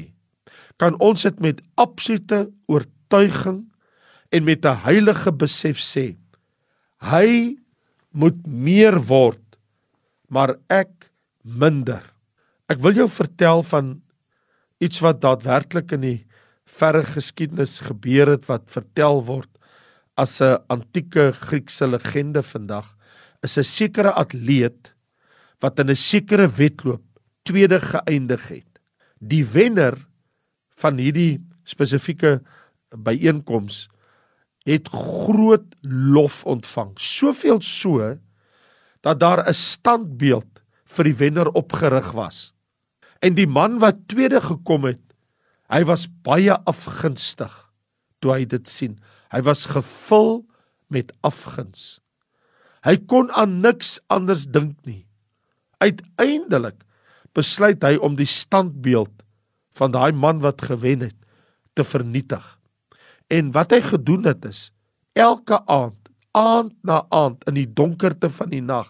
Kan 0.79 0.95
ons 1.03 1.25
dit 1.27 1.41
met 1.43 1.59
absolute 1.75 2.45
oortuiging 2.71 3.65
en 4.31 4.43
met 4.43 4.65
'n 4.65 4.81
heilige 4.87 5.31
besef 5.31 5.77
sê? 5.77 6.15
Hy 7.03 7.57
moet 8.11 8.39
meer 8.47 8.95
word, 8.99 9.43
maar 10.29 10.55
ek 10.69 11.11
minder. 11.43 12.03
Ek 12.69 12.79
wil 12.79 12.93
jou 12.93 13.09
vertel 13.09 13.63
van 13.63 14.01
iets 14.79 15.01
wat 15.03 15.21
daadwerklik 15.21 15.91
in 15.91 16.01
die 16.01 16.25
verre 16.69 17.03
geskiedenis 17.03 17.79
gebeur 17.79 18.35
het 18.35 18.45
wat 18.47 18.69
vertel 18.71 19.23
word 19.25 19.49
as 20.15 20.41
'n 20.41 20.59
antieke 20.69 21.31
Griekse 21.33 21.87
legende 21.87 22.43
vandag 22.43 22.95
is 23.43 23.57
'n 23.57 23.63
sekere 23.63 24.11
atleet 24.13 24.93
wat 25.61 25.79
in 25.79 25.89
'n 25.89 25.95
sekere 25.95 26.47
wedloop 26.47 27.03
tweede 27.43 27.79
geëindig 27.79 28.47
het. 28.47 28.68
Die 29.19 29.43
wenner 29.45 29.97
van 30.79 30.97
hierdie 30.97 31.39
spesifieke 31.67 32.39
byeenkoms 32.95 33.87
het 34.67 34.89
groot 34.91 35.75
lof 35.83 36.45
ontvang. 36.45 36.95
Soveel 36.99 37.61
so 37.61 38.17
dat 39.01 39.19
daar 39.19 39.47
'n 39.47 39.53
standbeeld 39.53 40.63
vir 40.85 41.03
die 41.03 41.15
wenner 41.15 41.49
opgerig 41.53 42.11
was. 42.11 42.53
En 43.19 43.35
die 43.35 43.47
man 43.47 43.79
wat 43.79 44.07
tweede 44.07 44.41
gekom 44.41 44.83
het, 44.83 45.01
hy 45.69 45.83
was 45.83 46.07
baie 46.23 46.55
afgunstig 46.65 47.69
toe 48.19 48.33
hy 48.33 48.45
dit 48.45 48.67
sien. 48.67 48.99
Hy 49.31 49.41
was 49.41 49.65
gevul 49.65 50.45
met 50.87 51.13
afguns. 51.21 51.99
Hy 52.83 52.97
kon 52.97 53.31
aan 53.31 53.59
niks 53.61 53.99
anders 54.07 54.47
dink 54.47 54.79
nie. 54.87 55.05
Uiteindelik 55.77 56.83
besluit 57.39 57.83
hy 57.83 57.95
om 58.03 58.19
die 58.19 58.29
standbeeld 58.29 59.13
van 59.79 59.95
daai 59.95 60.11
man 60.11 60.43
wat 60.43 60.61
gewen 60.67 61.07
het 61.07 61.17
te 61.73 61.85
vernietig. 61.87 62.43
En 63.31 63.53
wat 63.55 63.71
hy 63.71 63.81
gedoen 63.85 64.27
het 64.27 64.45
is 64.45 64.69
elke 65.15 65.59
aand, 65.65 65.97
aand 66.37 66.75
na 66.83 67.01
aand 67.09 67.43
in 67.49 67.57
die 67.57 67.67
donkerte 67.67 68.29
van 68.29 68.51
die 68.51 68.61
nag, 68.61 68.87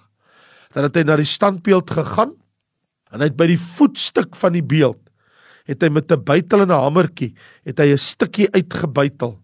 dan 0.75 0.86
het 0.86 0.98
hy 1.00 1.06
na 1.08 1.15
die 1.18 1.27
standbeeld 1.27 1.89
gegaan 1.91 2.36
En 3.10 3.22
hy 3.22 3.29
het 3.32 3.38
by 3.38 3.48
die 3.50 3.62
voetstuk 3.62 4.38
van 4.38 4.56
die 4.58 4.65
beeld 4.65 5.01
het 5.70 5.84
hy 5.86 5.89
met 5.94 6.10
'n 6.12 6.24
bytel 6.25 6.63
en 6.65 6.72
'n 6.74 6.82
hamertjie 6.82 7.36
het 7.65 7.77
hy 7.77 7.94
'n 7.94 7.98
stukkie 7.98 8.50
uitgebytel. 8.53 9.38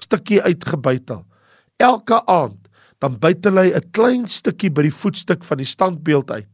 Stukkie 0.00 0.40
uitgebytel. 0.42 1.26
Elke 1.76 2.24
aand 2.26 2.68
dan 3.00 3.18
bytel 3.18 3.56
hy 3.56 3.72
'n 3.76 3.90
klein 3.90 4.28
stukkie 4.28 4.70
by 4.70 4.82
die 4.82 4.94
voetstuk 4.94 5.44
van 5.44 5.58
die 5.58 5.66
standbeeld 5.66 6.30
uit. 6.30 6.48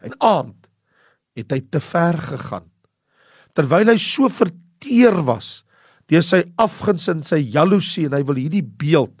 En 0.00 0.20
aand 0.20 0.65
het 1.36 1.52
hy 1.52 1.60
te 1.70 1.80
ver 1.82 2.18
gegaan. 2.22 2.66
Terwyl 3.56 3.92
hy 3.92 3.98
so 4.00 4.30
verteer 4.32 5.22
was 5.28 5.60
deur 6.10 6.22
sy 6.22 6.44
afguns 6.62 7.08
en 7.10 7.24
sy 7.26 7.40
jaloesie 7.42 8.06
en 8.06 8.14
hy 8.14 8.22
wil 8.28 8.38
hierdie 8.38 8.64
beeld 8.64 9.14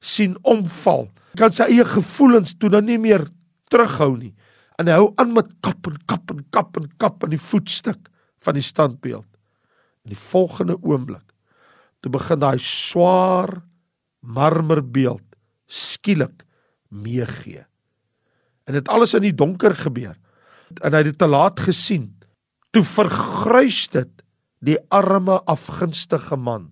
sien 0.00 0.36
omval. 0.48 1.08
Kan 1.38 1.52
sy 1.54 1.68
eie 1.68 1.84
gevoelens 1.86 2.56
toe 2.56 2.70
dan 2.72 2.88
nie 2.88 2.98
meer 3.00 3.26
terughou 3.70 4.14
nie 4.16 4.34
en 4.80 4.88
hy 4.88 4.96
hou 4.96 5.10
aan 5.20 5.34
met 5.36 5.50
kap 5.60 5.84
en 5.90 5.98
kap 6.08 6.30
en 6.32 6.40
kap 6.54 6.78
en 6.80 6.86
kap 7.02 7.24
aan 7.24 7.34
die 7.34 7.42
voetstuk 7.50 8.08
van 8.40 8.56
die 8.56 8.64
standbeeld. 8.64 9.26
In 10.08 10.14
die 10.14 10.22
volgende 10.30 10.78
oomblik 10.80 11.26
te 12.00 12.08
begin 12.08 12.40
daai 12.40 12.56
swaar 12.64 13.58
marmerbeeld 14.24 15.24
skielik 15.68 16.46
meegee. 16.88 17.66
En 18.64 18.76
dit 18.78 18.88
alles 18.88 19.12
in 19.18 19.26
die 19.28 19.36
donker 19.36 19.76
gebeur. 19.76 20.16
En 20.78 20.94
hy 20.94 21.02
het 21.02 21.12
dit 21.12 21.18
te 21.18 21.28
laat 21.28 21.60
gesien. 21.60 22.10
Toe 22.70 22.84
vergruis 22.86 23.88
dit 23.90 24.12
die 24.64 24.78
arme 24.92 25.40
afgunstige 25.48 26.36
man. 26.36 26.70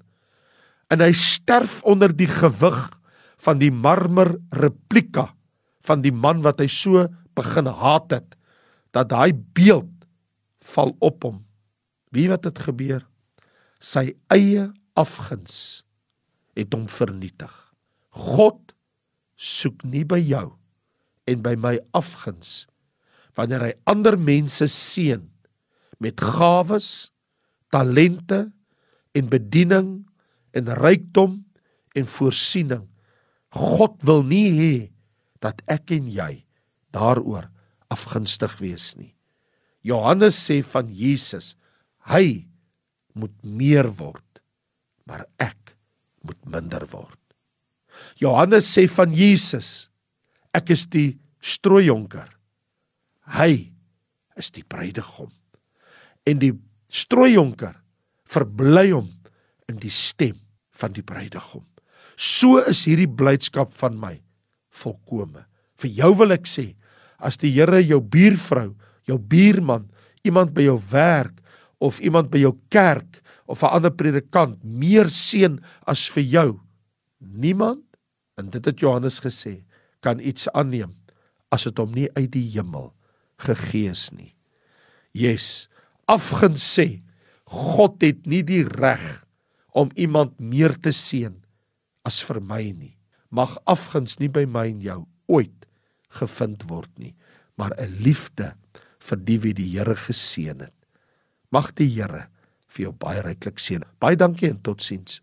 En 0.92 1.02
hy 1.04 1.12
sterf 1.16 1.80
onder 1.88 2.12
die 2.16 2.28
gewig 2.30 2.78
van 3.42 3.60
die 3.60 3.72
marmer 3.72 4.36
replika 4.54 5.28
van 5.88 6.02
die 6.04 6.12
man 6.12 6.42
wat 6.44 6.60
hy 6.60 6.68
so 6.70 7.06
begin 7.38 7.70
haat 7.70 8.12
het 8.12 8.34
dat 8.96 9.10
daai 9.12 9.32
beeld 9.32 9.92
val 10.74 10.94
op 11.04 11.24
hom. 11.24 11.42
Wie 12.12 12.28
wat 12.30 12.48
het 12.48 12.60
gebeur? 12.66 13.04
Sy 13.80 14.10
eie 14.32 14.68
afguns 14.98 15.84
het 16.58 16.74
hom 16.74 16.88
vernietig. 16.90 17.52
God 18.10 18.74
soek 19.38 19.84
nie 19.86 20.02
by 20.08 20.18
jou 20.18 20.48
en 21.30 21.44
by 21.44 21.54
my 21.60 21.76
afguns 21.96 22.66
wanneer 23.38 23.68
hy 23.68 23.74
ander 23.86 24.18
mense 24.18 24.66
seën 24.72 25.22
met 26.02 26.18
gawes, 26.18 27.10
talente 27.70 28.48
en 29.14 29.30
bediening 29.30 29.90
en 30.56 30.72
rykdom 30.78 31.38
en 31.98 32.08
voorsiening. 32.18 32.86
God 33.54 34.02
wil 34.06 34.24
nie 34.26 34.48
hê 34.56 34.74
dat 35.42 35.62
ek 35.70 35.94
en 35.94 36.10
jy 36.10 36.32
daaroor 36.94 37.46
afgunstig 37.92 38.58
wees 38.60 38.92
nie. 38.98 39.14
Johannes 39.86 40.36
sê 40.36 40.58
van 40.66 40.90
Jesus, 40.90 41.54
hy 42.10 42.48
moet 43.18 43.34
meer 43.42 43.88
word, 43.98 44.42
maar 45.06 45.24
ek 45.40 45.76
moet 46.26 46.40
minder 46.50 46.84
word. 46.90 47.16
Johannes 48.18 48.66
sê 48.68 48.86
van 48.90 49.14
Jesus, 49.14 49.88
ek 50.54 50.74
is 50.74 50.84
die 50.90 51.16
strooijonker. 51.42 52.37
Hy 53.28 53.68
is 54.38 54.52
die 54.54 54.64
bruidegom. 54.64 55.30
En 56.28 56.40
die 56.40 56.54
strooijonker 56.88 57.76
verbly 58.28 58.90
hom 58.92 59.08
in 59.68 59.80
die 59.80 59.92
stem 59.92 60.38
van 60.78 60.94
die 60.96 61.04
bruidegom. 61.04 61.64
So 62.18 62.62
is 62.64 62.84
hierdie 62.88 63.10
blydskap 63.10 63.74
van 63.78 63.98
my 64.00 64.16
volkome. 64.74 65.44
Vir 65.78 65.92
jou 66.00 66.12
wil 66.18 66.34
ek 66.34 66.48
sê, 66.50 66.72
as 67.18 67.38
die 67.38 67.50
Here 67.54 67.80
jou 67.82 68.00
buurvrou, 68.00 68.72
jou 69.08 69.18
buurman, 69.18 69.88
iemand 70.26 70.54
by 70.54 70.66
jou 70.66 70.78
werk 70.90 71.38
of 71.82 72.00
iemand 72.02 72.30
by 72.30 72.42
jou 72.42 72.54
kerk 72.70 73.22
of 73.46 73.62
'n 73.62 73.70
ander 73.78 73.90
predikant 73.90 74.58
meer 74.64 75.08
seën 75.08 75.58
as 75.86 76.06
vir 76.10 76.24
jou, 76.24 76.60
niemand 77.20 77.84
en 78.36 78.50
dit 78.50 78.64
het 78.64 78.80
Johannes 78.80 79.20
gesê, 79.20 79.64
kan 80.00 80.20
iets 80.20 80.48
aanneem 80.54 80.94
as 81.50 81.64
dit 81.64 81.78
hom 81.78 81.92
nie 81.92 82.08
uit 82.14 82.30
die 82.30 82.50
hemel 82.54 82.92
gegee 83.44 83.90
is 83.90 84.08
nie. 84.12 84.34
Yes, 85.16 85.68
afguns 86.08 86.62
sê 86.62 87.00
God 87.48 88.02
het 88.04 88.26
nie 88.28 88.42
die 88.44 88.64
reg 88.68 89.24
om 89.72 89.90
iemand 89.96 90.36
meer 90.40 90.74
te 90.76 90.92
seën 90.92 91.36
as 92.08 92.20
vir 92.26 92.40
my 92.44 92.62
nie. 92.72 92.94
Mag 93.30 93.56
afguns 93.68 94.18
nie 94.20 94.30
by 94.32 94.44
my 94.48 94.66
en 94.72 94.82
jou 94.84 95.00
ooit 95.28 95.66
gevind 96.18 96.64
word 96.70 96.90
nie, 96.98 97.14
maar 97.56 97.72
'n 97.76 98.00
liefde 98.00 98.54
vir 98.98 99.16
die 99.16 99.38
wie 99.38 99.54
die 99.54 99.70
Here 99.76 99.94
geseën 99.94 100.60
het. 100.60 100.74
Mag 101.52 101.74
die 101.74 101.88
Here 101.88 102.28
vir 102.68 102.84
jou 102.84 102.92
baie 102.92 103.22
ryklik 103.22 103.58
seën. 103.58 103.84
Baie 104.00 104.16
dankie 104.16 104.48
en 104.50 104.60
totsiens. 104.60 105.20